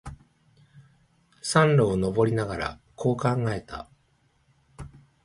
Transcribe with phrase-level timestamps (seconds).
[1.43, 3.87] 山路を登りながら、こう考えた。